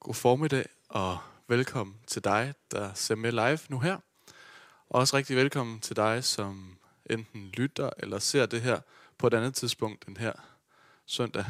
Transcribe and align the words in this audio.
God 0.00 0.14
formiddag 0.14 0.66
og 0.88 1.18
velkommen 1.48 1.96
til 2.06 2.24
dig, 2.24 2.54
der 2.70 2.94
ser 2.94 3.14
med 3.14 3.32
live 3.32 3.58
nu 3.68 3.80
her. 3.80 3.98
Og 4.88 5.00
også 5.00 5.16
rigtig 5.16 5.36
velkommen 5.36 5.80
til 5.80 5.96
dig, 5.96 6.24
som 6.24 6.78
enten 7.10 7.48
lytter 7.48 7.90
eller 7.96 8.18
ser 8.18 8.46
det 8.46 8.62
her 8.62 8.80
på 9.18 9.26
et 9.26 9.34
andet 9.34 9.54
tidspunkt 9.54 10.08
end 10.08 10.16
her 10.16 10.32
søndag. 11.06 11.44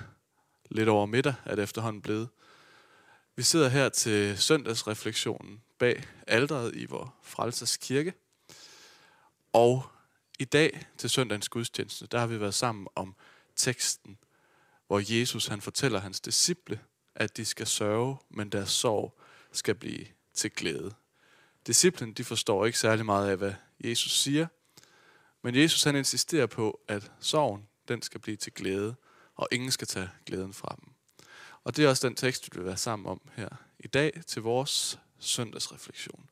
Lidt 0.71 0.89
over 0.89 1.07
middag 1.07 1.35
er 1.45 1.55
det 1.55 1.63
efterhånden 1.63 2.03
blevet. 2.03 2.29
Vi 3.37 3.43
sidder 3.43 3.69
her 3.69 3.89
til 3.89 4.39
søndagsreflektionen 4.39 5.63
bag 5.79 6.05
alderet 6.27 6.77
i 6.77 6.85
vores 6.85 7.11
frelsers 7.23 7.77
kirke. 7.77 8.15
Og 9.53 9.85
i 10.39 10.45
dag 10.45 10.87
til 10.99 11.11
søndagens 11.11 11.49
gudstjeneste, 11.49 12.07
der 12.07 12.19
har 12.19 12.27
vi 12.27 12.41
været 12.41 12.55
sammen 12.55 12.89
om 12.95 13.15
teksten, 13.57 14.19
hvor 14.87 15.19
Jesus 15.19 15.47
han 15.47 15.61
fortæller 15.61 16.01
hans 16.01 16.21
disciple, 16.21 16.81
at 17.15 17.37
de 17.37 17.45
skal 17.45 17.67
sørge, 17.67 18.17
men 18.29 18.49
deres 18.49 18.71
sorg 18.71 19.21
skal 19.53 19.75
blive 19.75 20.07
til 20.35 20.51
glæde. 20.51 20.95
Disciplen 21.67 22.13
de 22.13 22.25
forstår 22.25 22.67
ikke 22.67 22.79
særlig 22.79 23.07
meget 23.07 23.31
af, 23.31 23.37
hvad 23.37 23.55
Jesus 23.85 24.13
siger, 24.13 24.47
men 25.43 25.55
Jesus 25.55 25.85
han 25.85 25.97
insisterer 25.97 26.47
på, 26.47 26.81
at 26.89 27.13
sorgen 27.21 27.69
den 27.89 28.03
skal 28.03 28.21
blive 28.21 28.37
til 28.37 28.53
glæde, 28.53 28.95
og 29.37 29.49
ingen 29.53 29.71
skal 29.71 29.87
tage 29.87 30.11
glæden 30.27 30.53
fra 30.53 30.77
dem. 30.81 30.93
Og 31.65 31.77
det 31.77 31.85
er 31.85 31.89
også 31.89 32.09
den 32.09 32.17
tekst, 32.17 32.47
vi 32.47 32.59
vil 32.59 32.67
være 32.67 32.77
sammen 32.77 33.07
om 33.07 33.21
her 33.33 33.49
i 33.79 33.87
dag 33.87 34.21
til 34.27 34.43
vores 34.43 34.99
søndagsreflektion. 35.19 36.31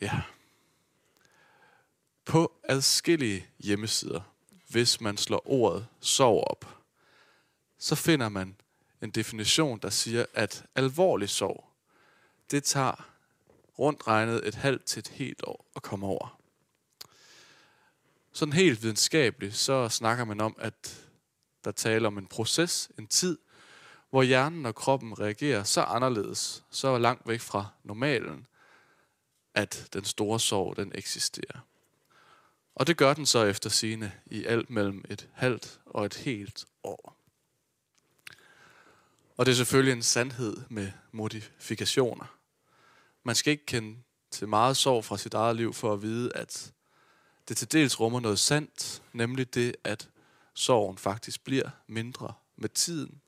Ja. 0.00 0.22
På 2.24 2.52
adskillige 2.64 3.46
hjemmesider, 3.58 4.20
hvis 4.68 5.00
man 5.00 5.16
slår 5.16 5.42
ordet 5.44 5.86
sorg 6.00 6.44
op, 6.50 6.78
så 7.78 7.94
finder 7.94 8.28
man 8.28 8.56
en 9.02 9.10
definition, 9.10 9.78
der 9.78 9.90
siger, 9.90 10.26
at 10.34 10.64
alvorlig 10.74 11.28
sorg, 11.28 11.64
det 12.50 12.64
tager 12.64 13.08
rundt 13.78 14.06
regnet 14.06 14.48
et 14.48 14.54
halvt 14.54 14.84
til 14.84 15.00
et 15.00 15.08
helt 15.08 15.44
år 15.44 15.66
at 15.76 15.82
komme 15.82 16.06
over. 16.06 16.38
Sådan 18.32 18.52
helt 18.52 18.82
videnskabeligt, 18.82 19.54
så 19.54 19.88
snakker 19.88 20.24
man 20.24 20.40
om, 20.40 20.56
at 20.58 21.06
der 21.64 21.72
taler 21.72 22.06
om 22.06 22.18
en 22.18 22.26
proces, 22.26 22.90
en 22.98 23.06
tid, 23.06 23.38
hvor 24.10 24.22
hjernen 24.22 24.66
og 24.66 24.74
kroppen 24.74 25.20
reagerer 25.20 25.64
så 25.64 25.80
anderledes, 25.80 26.64
så 26.70 26.98
langt 26.98 27.28
væk 27.28 27.40
fra 27.40 27.68
normalen, 27.84 28.46
at 29.54 29.88
den 29.92 30.04
store 30.04 30.40
sorg, 30.40 30.76
den 30.76 30.92
eksisterer. 30.94 31.58
Og 32.74 32.86
det 32.86 32.96
gør 32.96 33.14
den 33.14 33.26
så 33.26 33.44
efter 33.44 33.70
sine 33.70 34.12
i 34.26 34.44
alt 34.44 34.70
mellem 34.70 35.04
et 35.08 35.28
halvt 35.32 35.80
og 35.86 36.06
et 36.06 36.14
helt 36.14 36.64
år. 36.84 37.21
Og 39.36 39.46
det 39.46 39.52
er 39.52 39.56
selvfølgelig 39.56 39.92
en 39.92 40.02
sandhed 40.02 40.56
med 40.68 40.92
modifikationer. 41.12 42.36
Man 43.22 43.34
skal 43.34 43.50
ikke 43.50 43.66
kende 43.66 43.98
til 44.30 44.48
meget 44.48 44.76
sorg 44.76 45.04
fra 45.04 45.18
sit 45.18 45.34
eget 45.34 45.56
liv 45.56 45.74
for 45.74 45.92
at 45.92 46.02
vide, 46.02 46.36
at 46.36 46.72
det 47.48 47.56
til 47.56 47.72
dels 47.72 48.00
rummer 48.00 48.20
noget 48.20 48.38
sandt, 48.38 49.02
nemlig 49.12 49.54
det, 49.54 49.76
at 49.84 50.08
sorgen 50.54 50.98
faktisk 50.98 51.44
bliver 51.44 51.70
mindre 51.86 52.34
med 52.56 52.68
tiden, 52.68 53.20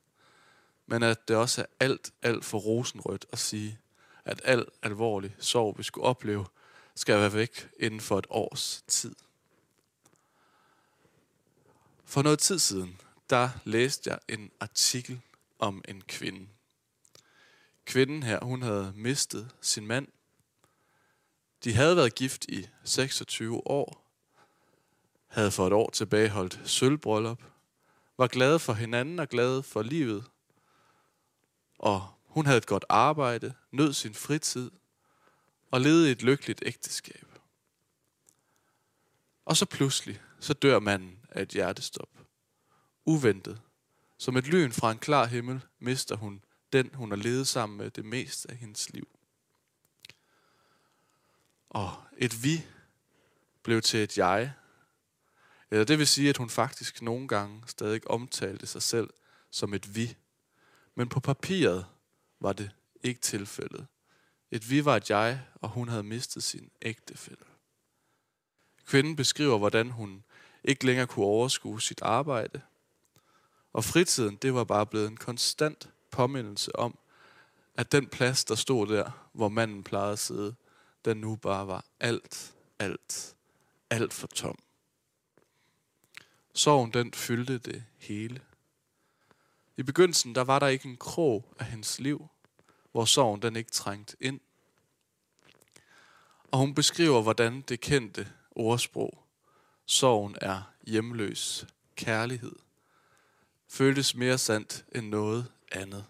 men 0.87 1.03
at 1.03 1.27
det 1.27 1.35
også 1.35 1.61
er 1.61 1.65
alt, 1.79 2.13
alt 2.21 2.45
for 2.45 2.57
rosenrødt 2.57 3.25
at 3.31 3.39
sige, 3.39 3.79
at 4.25 4.41
al 4.43 4.65
alvorlig 4.81 5.35
sorg, 5.39 5.77
vi 5.77 5.83
skulle 5.83 6.05
opleve, 6.05 6.45
skal 6.95 7.19
være 7.19 7.33
væk 7.33 7.69
inden 7.79 8.01
for 8.01 8.19
et 8.19 8.27
års 8.29 8.83
tid. 8.87 9.15
For 12.05 12.21
noget 12.21 12.39
tid 12.39 12.59
siden, 12.59 13.01
der 13.29 13.49
læste 13.63 14.09
jeg 14.09 14.19
en 14.27 14.51
artikel 14.59 15.21
om 15.59 15.83
en 15.87 16.01
kvinde. 16.01 16.47
Kvinden 17.85 18.23
her, 18.23 18.45
hun 18.45 18.61
havde 18.61 18.93
mistet 18.95 19.55
sin 19.61 19.87
mand. 19.87 20.07
De 21.63 21.73
havde 21.73 21.95
været 21.95 22.15
gift 22.15 22.45
i 22.45 22.67
26 22.83 23.67
år, 23.67 24.05
havde 25.27 25.51
for 25.51 25.67
et 25.67 25.73
år 25.73 25.89
tilbage 25.89 26.29
holdt 26.29 26.61
sølvbryllup, 26.65 27.43
var 28.17 28.27
glade 28.27 28.59
for 28.59 28.73
hinanden 28.73 29.19
og 29.19 29.29
glade 29.29 29.63
for 29.63 29.81
livet. 29.81 30.25
Og 31.77 32.07
hun 32.23 32.45
havde 32.45 32.57
et 32.57 32.67
godt 32.67 32.85
arbejde, 32.89 33.53
nød 33.71 33.93
sin 33.93 34.13
fritid 34.13 34.71
og 35.71 35.81
levede 35.81 36.11
et 36.11 36.23
lykkeligt 36.23 36.63
ægteskab. 36.65 37.27
Og 39.45 39.57
så 39.57 39.65
pludselig, 39.65 40.21
så 40.39 40.53
dør 40.53 40.79
manden 40.79 41.19
af 41.29 41.41
et 41.41 41.49
hjertestop. 41.49 42.09
Uventet. 43.05 43.61
Som 44.25 44.37
et 44.37 44.47
lyn 44.47 44.71
fra 44.71 44.91
en 44.91 44.97
klar 44.97 45.25
himmel 45.25 45.61
mister 45.79 46.15
hun 46.15 46.43
den, 46.73 46.89
hun 46.93 47.11
har 47.11 47.17
levet 47.17 47.47
sammen 47.47 47.77
med 47.77 47.91
det 47.91 48.05
meste 48.05 48.51
af 48.51 48.57
hendes 48.57 48.93
liv. 48.93 49.07
Og 51.69 52.03
et 52.17 52.43
vi 52.43 52.65
blev 53.63 53.81
til 53.81 53.99
et 53.99 54.17
jeg. 54.17 54.53
Eller 55.71 55.85
det 55.85 55.99
vil 55.99 56.07
sige, 56.07 56.29
at 56.29 56.37
hun 56.37 56.49
faktisk 56.49 57.01
nogle 57.01 57.27
gange 57.27 57.63
stadig 57.67 58.07
omtalte 58.09 58.67
sig 58.67 58.81
selv 58.81 59.09
som 59.51 59.73
et 59.73 59.95
vi. 59.95 60.15
Men 60.95 61.09
på 61.09 61.19
papiret 61.19 61.85
var 62.39 62.53
det 62.53 62.71
ikke 63.03 63.21
tilfældet. 63.21 63.87
Et 64.51 64.69
vi 64.69 64.85
var 64.85 64.95
et 64.95 65.09
jeg, 65.09 65.41
og 65.55 65.69
hun 65.69 65.89
havde 65.89 66.03
mistet 66.03 66.43
sin 66.43 66.71
ægtefælle. 66.81 67.45
Kvinden 68.85 69.15
beskriver, 69.15 69.57
hvordan 69.57 69.89
hun 69.89 70.23
ikke 70.63 70.85
længere 70.85 71.07
kunne 71.07 71.25
overskue 71.25 71.81
sit 71.81 72.01
arbejde, 72.01 72.61
og 73.75 73.83
fritiden, 73.83 74.35
det 74.35 74.53
var 74.53 74.63
bare 74.63 74.85
blevet 74.85 75.07
en 75.07 75.17
konstant 75.17 75.89
påmindelse 76.11 76.75
om, 76.75 76.97
at 77.73 77.91
den 77.91 78.07
plads, 78.07 78.45
der 78.45 78.55
stod 78.55 78.87
der, 78.87 79.29
hvor 79.33 79.49
manden 79.49 79.83
plejede 79.83 80.11
at 80.11 80.19
sidde, 80.19 80.55
den 81.05 81.17
nu 81.17 81.35
bare 81.35 81.67
var 81.67 81.85
alt, 81.99 82.53
alt, 82.79 83.35
alt 83.89 84.13
for 84.13 84.27
tom. 84.27 84.57
Sorgen, 86.53 86.93
den 86.93 87.13
fyldte 87.13 87.57
det 87.57 87.83
hele. 87.97 88.41
I 89.77 89.83
begyndelsen, 89.83 90.35
der 90.35 90.43
var 90.43 90.59
der 90.59 90.67
ikke 90.67 90.89
en 90.89 90.97
krog 90.97 91.53
af 91.59 91.65
hendes 91.65 91.99
liv, 91.99 92.27
hvor 92.91 93.05
sorgen 93.05 93.41
den 93.41 93.55
ikke 93.55 93.71
trængte 93.71 94.17
ind. 94.19 94.39
Og 96.51 96.59
hun 96.59 96.73
beskriver, 96.73 97.21
hvordan 97.21 97.61
det 97.61 97.81
kendte 97.81 98.27
ordsprog, 98.51 99.23
sorgen 99.85 100.35
er 100.41 100.61
hjemløs 100.87 101.67
kærlighed, 101.95 102.64
føltes 103.69 104.15
mere 104.15 104.37
sandt 104.37 104.85
end 104.95 105.07
noget 105.07 105.51
andet. 105.71 106.05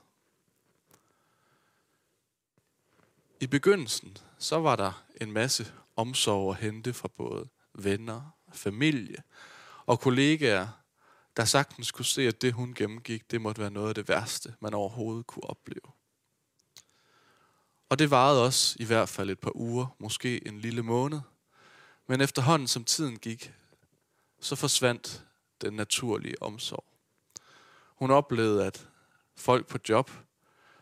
I 3.39 3.47
begyndelsen, 3.47 4.17
så 4.38 4.59
var 4.59 4.75
der 4.75 5.03
en 5.21 5.31
masse 5.31 5.73
omsorg 5.95 6.51
at 6.51 6.61
hente 6.61 6.93
fra 6.93 7.07
både 7.07 7.49
venner, 7.73 8.35
familie 8.53 9.23
og 9.85 9.99
kollegaer, 9.99 10.67
der 11.38 11.45
sagtens 11.45 11.91
kunne 11.91 12.05
se, 12.05 12.27
at 12.27 12.41
det 12.41 12.53
hun 12.53 12.73
gennemgik, 12.73 13.31
det 13.31 13.41
måtte 13.41 13.61
være 13.61 13.72
noget 13.72 13.89
af 13.89 13.95
det 13.95 14.09
værste, 14.09 14.55
man 14.59 14.73
overhovedet 14.73 15.27
kunne 15.27 15.43
opleve. 15.43 15.91
Og 17.89 17.99
det 17.99 18.11
varede 18.11 18.45
også 18.45 18.77
i 18.79 18.85
hvert 18.85 19.09
fald 19.09 19.29
et 19.29 19.39
par 19.39 19.55
uger, 19.55 19.95
måske 19.99 20.47
en 20.47 20.59
lille 20.59 20.83
måned. 20.83 21.19
Men 22.07 22.22
efterhånden 22.22 22.67
som 22.67 22.85
tiden 22.85 23.19
gik, 23.19 23.53
så 24.39 24.55
forsvandt 24.55 25.25
den 25.61 25.73
naturlige 25.73 26.41
omsorg. 26.41 26.94
Hun 27.95 28.11
oplevede, 28.11 28.66
at 28.66 28.88
folk 29.35 29.67
på 29.67 29.78
job 29.89 30.11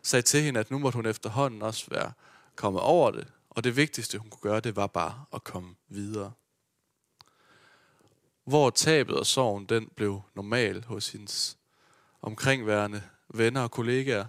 sagde 0.02 0.22
til 0.22 0.42
hende, 0.42 0.60
at 0.60 0.70
nu 0.70 0.78
måtte 0.78 0.96
hun 0.96 1.06
efterhånden 1.06 1.62
også 1.62 1.90
være 1.90 2.12
kommet 2.56 2.82
over 2.82 3.10
det, 3.10 3.32
og 3.50 3.64
det 3.64 3.76
vigtigste, 3.76 4.18
hun 4.18 4.30
kunne 4.30 4.50
gøre, 4.50 4.60
det 4.60 4.76
var 4.76 4.86
bare 4.86 5.24
at 5.34 5.44
komme 5.44 5.74
videre. 5.88 6.32
Hvor 8.44 8.70
tabet 8.70 9.16
og 9.16 9.26
sorgen, 9.26 9.66
den 9.66 9.88
blev 9.96 10.22
normal 10.34 10.84
hos 10.84 11.08
hendes 11.08 11.58
omkringværende 12.22 13.02
venner 13.28 13.62
og 13.62 13.70
kollegaer, 13.70 14.26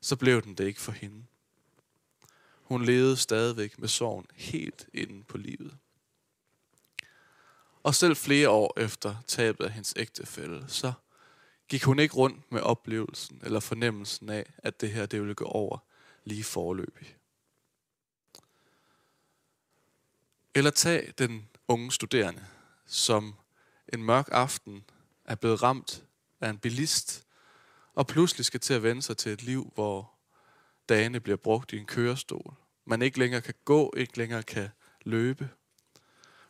så 0.00 0.16
blev 0.16 0.42
den 0.42 0.54
det 0.54 0.64
ikke 0.64 0.80
for 0.80 0.92
hende. 0.92 1.24
Hun 2.62 2.84
levede 2.84 3.16
stadigvæk 3.16 3.78
med 3.78 3.88
sorgen 3.88 4.26
helt 4.34 4.88
inde 4.94 5.24
på 5.24 5.38
livet. 5.38 5.76
Og 7.82 7.94
selv 7.94 8.16
flere 8.16 8.48
år 8.48 8.80
efter 8.80 9.16
tabet 9.26 9.64
af 9.64 9.70
hendes 9.70 9.94
ægtefælle, 9.96 10.64
så 10.68 10.92
gik 11.72 11.84
hun 11.84 11.98
ikke 11.98 12.14
rundt 12.14 12.52
med 12.52 12.60
oplevelsen 12.60 13.40
eller 13.44 13.60
fornemmelsen 13.60 14.28
af, 14.28 14.52
at 14.58 14.80
det 14.80 14.90
her 14.90 15.06
det 15.06 15.20
ville 15.20 15.34
gå 15.34 15.44
over 15.44 15.78
lige 16.24 16.44
forløbig. 16.44 17.16
Eller 20.54 20.70
tag 20.70 21.12
den 21.18 21.48
unge 21.68 21.92
studerende, 21.92 22.46
som 22.86 23.34
en 23.92 24.02
mørk 24.02 24.28
aften 24.32 24.84
er 25.24 25.34
blevet 25.34 25.62
ramt 25.62 26.04
af 26.40 26.50
en 26.50 26.58
bilist, 26.58 27.26
og 27.94 28.06
pludselig 28.06 28.46
skal 28.46 28.60
til 28.60 28.74
at 28.74 28.82
vende 28.82 29.02
sig 29.02 29.16
til 29.16 29.32
et 29.32 29.42
liv, 29.42 29.72
hvor 29.74 30.12
dagene 30.88 31.20
bliver 31.20 31.36
brugt 31.36 31.72
i 31.72 31.78
en 31.78 31.86
kørestol. 31.86 32.54
Man 32.84 33.02
ikke 33.02 33.18
længere 33.18 33.40
kan 33.40 33.54
gå, 33.64 33.92
ikke 33.96 34.18
længere 34.18 34.42
kan 34.42 34.68
løbe. 35.04 35.48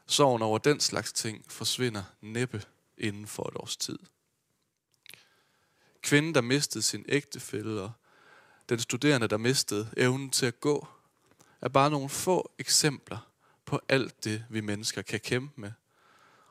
Sorgen 0.06 0.42
over 0.42 0.58
den 0.58 0.80
slags 0.80 1.12
ting 1.12 1.44
forsvinder 1.48 2.02
næppe 2.20 2.62
inden 2.98 3.26
for 3.26 3.48
et 3.48 3.56
års 3.56 3.76
tid. 3.76 3.98
Kvinden, 6.02 6.34
der 6.34 6.40
mistede 6.40 6.82
sin 6.82 7.04
ægtefælle 7.08 7.82
og 7.82 7.92
den 8.68 8.78
studerende, 8.78 9.28
der 9.28 9.36
mistede 9.36 9.88
evnen 9.96 10.30
til 10.30 10.46
at 10.46 10.60
gå, 10.60 10.88
er 11.60 11.68
bare 11.68 11.90
nogle 11.90 12.08
få 12.08 12.52
eksempler 12.58 13.32
på 13.64 13.80
alt 13.88 14.24
det, 14.24 14.44
vi 14.50 14.60
mennesker 14.60 15.02
kan 15.02 15.20
kæmpe 15.20 15.60
med, 15.60 15.72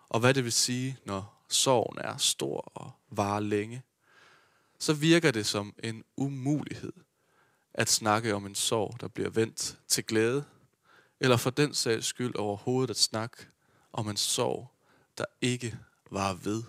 og 0.09 0.19
hvad 0.19 0.33
det 0.33 0.43
vil 0.43 0.51
sige, 0.51 0.97
når 1.05 1.43
sorgen 1.47 1.97
er 1.97 2.17
stor 2.17 2.71
og 2.75 2.91
varer 3.09 3.39
længe, 3.39 3.83
så 4.79 4.93
virker 4.93 5.31
det 5.31 5.45
som 5.45 5.73
en 5.83 6.03
umulighed 6.17 6.93
at 7.73 7.89
snakke 7.89 8.35
om 8.35 8.45
en 8.45 8.55
sorg, 8.55 8.97
der 9.01 9.07
bliver 9.07 9.29
vendt 9.29 9.77
til 9.87 10.03
glæde, 10.03 10.45
eller 11.19 11.37
for 11.37 11.49
den 11.49 11.73
sags 11.73 12.07
skyld 12.07 12.35
overhovedet 12.35 12.89
at 12.89 12.97
snakke 12.97 13.37
om 13.93 14.09
en 14.09 14.17
sorg, 14.17 14.71
der 15.17 15.25
ikke 15.41 15.77
var 16.11 16.33
ved. 16.33 16.63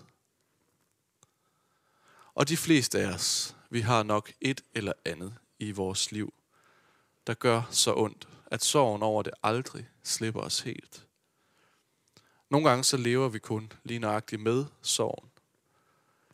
Og 2.35 2.49
de 2.49 2.57
fleste 2.57 2.99
af 2.99 3.13
os, 3.13 3.55
vi 3.69 3.81
har 3.81 4.03
nok 4.03 4.31
et 4.41 4.61
eller 4.73 4.93
andet 5.05 5.33
i 5.59 5.71
vores 5.71 6.11
liv, 6.11 6.33
der 7.27 7.33
gør 7.33 7.61
så 7.71 7.93
ondt, 7.95 8.27
at 8.45 8.63
sorgen 8.63 9.03
over 9.03 9.23
det 9.23 9.33
aldrig 9.43 9.89
slipper 10.03 10.41
os 10.41 10.59
helt. 10.59 11.07
Nogle 12.49 12.69
gange 12.69 12.83
så 12.83 12.97
lever 12.97 13.29
vi 13.29 13.39
kun 13.39 13.71
lige 13.83 13.99
nøjagtigt 13.99 14.41
med 14.41 14.65
sorgen. 14.81 15.29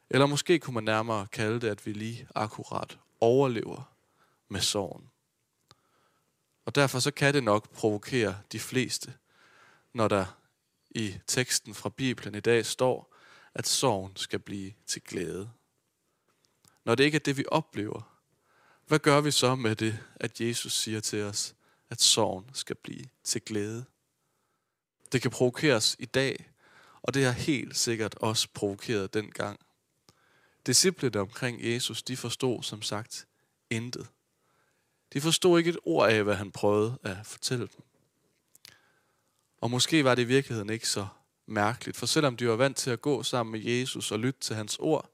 Eller 0.09 0.25
måske 0.25 0.59
kunne 0.59 0.73
man 0.73 0.83
nærmere 0.83 1.27
kalde 1.27 1.59
det, 1.59 1.67
at 1.67 1.85
vi 1.85 1.93
lige 1.93 2.27
akkurat 2.35 2.97
overlever 3.19 3.93
med 4.47 4.61
sorgen. 4.61 5.09
Og 6.65 6.75
derfor 6.75 6.99
så 6.99 7.11
kan 7.11 7.33
det 7.33 7.43
nok 7.43 7.69
provokere 7.69 8.37
de 8.51 8.59
fleste, 8.59 9.13
når 9.93 10.07
der 10.07 10.25
i 10.89 11.15
teksten 11.27 11.73
fra 11.73 11.89
Bibelen 11.89 12.35
i 12.35 12.39
dag 12.39 12.65
står, 12.65 13.15
at 13.53 13.67
sorgen 13.67 14.15
skal 14.15 14.39
blive 14.39 14.73
til 14.87 15.01
glæde. 15.01 15.49
Når 16.89 16.95
det 16.95 17.03
ikke 17.03 17.15
er 17.15 17.19
det, 17.19 17.37
vi 17.37 17.45
oplever, 17.47 18.01
hvad 18.87 18.99
gør 18.99 19.21
vi 19.21 19.31
så 19.31 19.55
med 19.55 19.75
det, 19.75 19.99
at 20.15 20.41
Jesus 20.41 20.73
siger 20.73 20.99
til 20.99 21.23
os, 21.23 21.55
at 21.89 22.01
sorgen 22.01 22.49
skal 22.53 22.75
blive 22.75 23.05
til 23.23 23.41
glæde? 23.41 23.85
Det 25.11 25.21
kan 25.21 25.31
provokeres 25.31 25.95
i 25.99 26.05
dag, 26.05 26.49
og 27.01 27.13
det 27.13 27.25
har 27.25 27.31
helt 27.31 27.77
sikkert 27.77 28.15
også 28.15 28.47
provokeret 28.53 29.13
dengang. 29.13 29.59
Disciplene 30.65 31.19
omkring 31.19 31.63
Jesus, 31.63 32.03
de 32.03 32.17
forstod 32.17 32.63
som 32.63 32.81
sagt 32.81 33.27
intet. 33.69 34.07
De 35.13 35.21
forstod 35.21 35.59
ikke 35.59 35.69
et 35.69 35.79
ord 35.83 36.09
af, 36.09 36.23
hvad 36.23 36.35
han 36.35 36.51
prøvede 36.51 36.97
at 37.03 37.17
fortælle 37.23 37.67
dem. 37.67 37.83
Og 39.61 39.71
måske 39.71 40.03
var 40.03 40.15
det 40.15 40.21
i 40.21 40.25
virkeligheden 40.25 40.69
ikke 40.69 40.87
så 40.87 41.07
mærkeligt, 41.45 41.97
for 41.97 42.05
selvom 42.05 42.37
de 42.37 42.47
var 42.47 42.55
vant 42.55 42.77
til 42.77 42.89
at 42.89 43.01
gå 43.01 43.23
sammen 43.23 43.51
med 43.51 43.59
Jesus 43.59 44.11
og 44.11 44.19
lytte 44.19 44.39
til 44.39 44.55
hans 44.55 44.77
ord, 44.79 45.09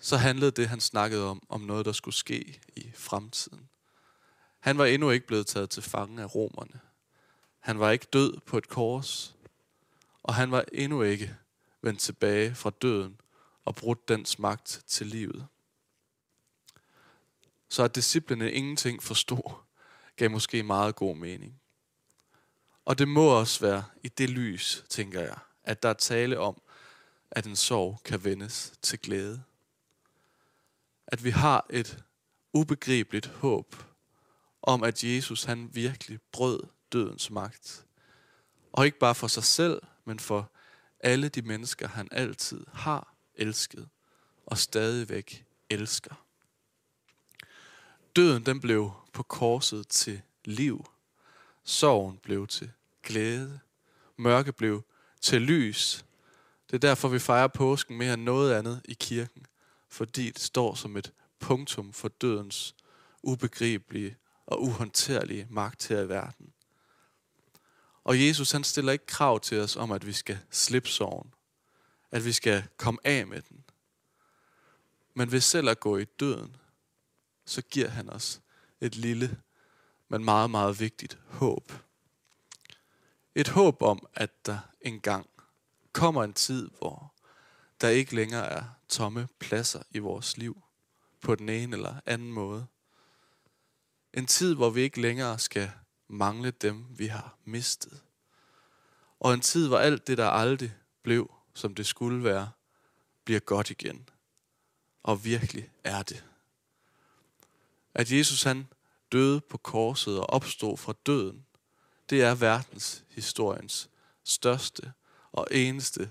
så 0.00 0.16
handlede 0.16 0.50
det, 0.50 0.68
han 0.68 0.80
snakkede 0.80 1.26
om, 1.26 1.42
om 1.48 1.60
noget, 1.60 1.86
der 1.86 1.92
skulle 1.92 2.14
ske 2.14 2.60
i 2.76 2.90
fremtiden. 2.94 3.68
Han 4.60 4.78
var 4.78 4.84
endnu 4.84 5.10
ikke 5.10 5.26
blevet 5.26 5.46
taget 5.46 5.70
til 5.70 5.82
fange 5.82 6.22
af 6.22 6.34
romerne. 6.34 6.80
Han 7.60 7.78
var 7.78 7.90
ikke 7.90 8.06
død 8.12 8.40
på 8.46 8.58
et 8.58 8.68
kors, 8.68 9.36
og 10.22 10.34
han 10.34 10.50
var 10.50 10.64
endnu 10.72 11.02
ikke 11.02 11.36
vendt 11.82 12.00
tilbage 12.00 12.54
fra 12.54 12.70
døden 12.70 13.20
og 13.64 13.74
brudt 13.74 14.08
dens 14.08 14.38
magt 14.38 14.82
til 14.86 15.06
livet. 15.06 15.46
Så 17.68 17.82
at 17.82 17.94
disciplene 17.94 18.52
ingenting 18.52 19.02
forstod, 19.02 19.52
gav 20.16 20.30
måske 20.30 20.62
meget 20.62 20.96
god 20.96 21.16
mening. 21.16 21.60
Og 22.84 22.98
det 22.98 23.08
må 23.08 23.24
også 23.24 23.60
være 23.60 23.84
i 24.02 24.08
det 24.08 24.30
lys, 24.30 24.84
tænker 24.88 25.20
jeg, 25.20 25.38
at 25.64 25.82
der 25.82 25.88
er 25.88 25.94
tale 25.94 26.38
om, 26.38 26.62
at 27.30 27.46
en 27.46 27.56
sorg 27.56 28.00
kan 28.04 28.24
vendes 28.24 28.72
til 28.82 28.98
glæde. 28.98 29.42
At 31.12 31.24
vi 31.24 31.30
har 31.30 31.66
et 31.70 32.04
ubegribeligt 32.52 33.26
håb 33.26 33.76
om, 34.62 34.82
at 34.82 35.04
Jesus 35.04 35.44
han 35.44 35.70
virkelig 35.72 36.18
brød 36.32 36.60
dødens 36.92 37.30
magt. 37.30 37.86
Og 38.72 38.86
ikke 38.86 38.98
bare 38.98 39.14
for 39.14 39.26
sig 39.26 39.44
selv, 39.44 39.82
men 40.04 40.18
for 40.18 40.50
alle 41.00 41.28
de 41.28 41.42
mennesker, 41.42 41.88
han 41.88 42.08
altid 42.10 42.66
har 42.72 43.14
elsket 43.34 43.88
og 44.46 44.58
stadigvæk 44.58 45.44
elsker. 45.70 46.14
Døden 48.16 48.46
den 48.46 48.60
blev 48.60 48.92
på 49.12 49.22
korset 49.22 49.88
til 49.88 50.22
liv. 50.44 50.84
Sorgen 51.64 52.18
blev 52.18 52.46
til 52.46 52.72
glæde. 53.02 53.60
Mørke 54.16 54.52
blev 54.52 54.82
til 55.20 55.42
lys. 55.42 56.04
Det 56.66 56.74
er 56.74 56.88
derfor, 56.88 57.08
vi 57.08 57.18
fejrer 57.18 57.48
påsken 57.48 57.98
mere 57.98 58.14
end 58.14 58.22
noget 58.22 58.54
andet 58.54 58.80
i 58.84 58.94
kirken. 58.94 59.46
Fordi 59.90 60.30
det 60.30 60.42
står 60.42 60.74
som 60.74 60.96
et 60.96 61.12
punktum 61.38 61.92
for 61.92 62.08
dødens 62.08 62.74
ubegribelige 63.22 64.16
og 64.46 64.62
uhåndterlige 64.62 65.46
magt 65.50 65.88
her 65.88 66.00
i 66.00 66.08
verden. 66.08 66.52
Og 68.04 68.26
Jesus 68.26 68.52
han 68.52 68.64
stiller 68.64 68.92
ikke 68.92 69.06
krav 69.06 69.40
til 69.40 69.60
os 69.60 69.76
om, 69.76 69.92
at 69.92 70.06
vi 70.06 70.12
skal 70.12 70.38
slippe 70.50 70.88
sorgen. 70.88 71.34
At 72.10 72.24
vi 72.24 72.32
skal 72.32 72.64
komme 72.76 73.00
af 73.04 73.26
med 73.26 73.42
den. 73.42 73.64
Men 75.14 75.32
ved 75.32 75.40
selv 75.40 75.68
at 75.68 75.80
gå 75.80 75.96
i 75.96 76.04
døden, 76.04 76.56
så 77.44 77.62
giver 77.62 77.88
han 77.88 78.10
os 78.10 78.40
et 78.80 78.96
lille, 78.96 79.40
men 80.08 80.24
meget, 80.24 80.50
meget 80.50 80.80
vigtigt 80.80 81.18
håb. 81.26 81.72
Et 83.34 83.48
håb 83.48 83.82
om, 83.82 84.06
at 84.14 84.46
der 84.46 84.58
engang 84.80 85.30
kommer 85.92 86.24
en 86.24 86.32
tid, 86.32 86.70
hvor 86.78 87.14
der 87.80 87.88
ikke 87.88 88.14
længere 88.14 88.46
er 88.46 88.64
tomme 88.88 89.28
pladser 89.38 89.82
i 89.90 89.98
vores 89.98 90.36
liv, 90.36 90.62
på 91.20 91.34
den 91.34 91.48
ene 91.48 91.76
eller 91.76 91.94
anden 92.06 92.32
måde. 92.32 92.66
En 94.14 94.26
tid, 94.26 94.54
hvor 94.54 94.70
vi 94.70 94.80
ikke 94.80 95.00
længere 95.00 95.38
skal 95.38 95.70
mangle 96.08 96.50
dem, 96.50 96.86
vi 96.90 97.06
har 97.06 97.36
mistet. 97.44 98.02
Og 99.20 99.34
en 99.34 99.40
tid, 99.40 99.68
hvor 99.68 99.78
alt 99.78 100.06
det, 100.06 100.18
der 100.18 100.28
aldrig 100.28 100.74
blev, 101.02 101.34
som 101.54 101.74
det 101.74 101.86
skulle 101.86 102.24
være, 102.24 102.50
bliver 103.24 103.40
godt 103.40 103.70
igen. 103.70 104.08
Og 105.02 105.24
virkelig 105.24 105.70
er 105.84 106.02
det. 106.02 106.24
At 107.94 108.12
Jesus 108.12 108.42
han 108.42 108.68
døde 109.12 109.40
på 109.40 109.58
korset 109.58 110.18
og 110.18 110.30
opstod 110.30 110.76
fra 110.76 110.94
døden, 111.06 111.46
det 112.10 112.22
er 112.22 112.34
verdens 112.34 113.04
historiens 113.08 113.90
største 114.24 114.92
og 115.32 115.46
eneste 115.50 116.10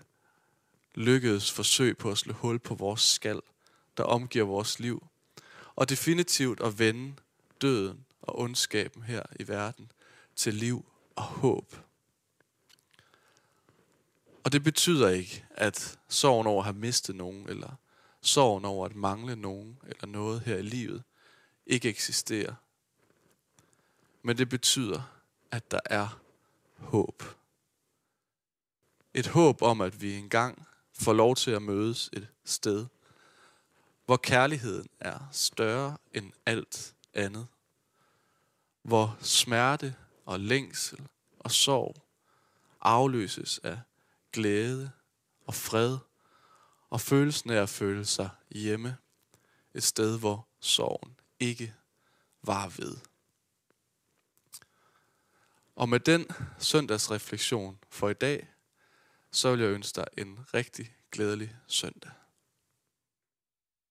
lykkedes 0.95 1.51
forsøg 1.51 1.97
på 1.97 2.11
at 2.11 2.17
slå 2.17 2.33
hul 2.33 2.59
på 2.59 2.75
vores 2.75 3.01
skal, 3.01 3.41
der 3.97 4.03
omgiver 4.03 4.45
vores 4.45 4.79
liv. 4.79 5.07
Og 5.75 5.89
definitivt 5.89 6.61
at 6.61 6.79
vende 6.79 7.13
døden 7.61 8.05
og 8.21 8.39
ondskaben 8.39 9.03
her 9.03 9.23
i 9.39 9.47
verden 9.47 9.91
til 10.35 10.53
liv 10.53 10.85
og 11.15 11.23
håb. 11.23 11.75
Og 14.43 14.51
det 14.51 14.63
betyder 14.63 15.09
ikke, 15.09 15.45
at 15.51 15.99
sorgen 16.07 16.47
over 16.47 16.59
at 16.59 16.65
have 16.65 16.77
mistet 16.77 17.15
nogen, 17.15 17.49
eller 17.49 17.71
sorgen 18.21 18.65
over 18.65 18.85
at 18.85 18.95
mangle 18.95 19.35
nogen, 19.35 19.79
eller 19.83 20.05
noget 20.05 20.41
her 20.41 20.57
i 20.57 20.61
livet, 20.61 21.03
ikke 21.65 21.89
eksisterer. 21.89 22.55
Men 24.21 24.37
det 24.37 24.49
betyder, 24.49 25.01
at 25.51 25.71
der 25.71 25.79
er 25.85 26.19
håb. 26.77 27.23
Et 29.13 29.27
håb 29.27 29.61
om, 29.61 29.81
at 29.81 30.01
vi 30.01 30.15
engang 30.15 30.67
får 30.99 31.13
lov 31.13 31.35
til 31.35 31.51
at 31.51 31.61
mødes 31.61 32.09
et 32.13 32.27
sted, 32.45 32.85
hvor 34.05 34.17
kærligheden 34.17 34.87
er 34.99 35.19
større 35.31 35.97
end 36.13 36.31
alt 36.45 36.95
andet. 37.13 37.47
Hvor 38.81 39.17
smerte 39.21 39.95
og 40.25 40.39
længsel 40.39 41.07
og 41.39 41.51
sorg 41.51 41.95
afløses 42.81 43.59
af 43.63 43.79
glæde 44.31 44.91
og 45.45 45.53
fred 45.53 45.97
og 46.89 47.01
følelsen 47.01 47.49
af 47.49 47.61
at 47.61 47.69
føle 47.69 48.05
sig 48.05 48.29
hjemme. 48.49 48.97
Et 49.73 49.83
sted, 49.83 50.19
hvor 50.19 50.47
sorgen 50.59 51.15
ikke 51.39 51.73
var 52.43 52.67
ved. 52.77 52.97
Og 55.75 55.89
med 55.89 55.99
den 55.99 56.27
søndagsreflektion 56.59 57.79
for 57.89 58.09
i 58.09 58.13
dag, 58.13 58.47
så 59.31 59.51
vil 59.51 59.59
jeg 59.59 59.69
ønske 59.69 59.95
dig 59.95 60.07
en 60.17 60.39
rigtig 60.53 60.95
glædelig 61.11 61.55
søndag. 61.67 62.11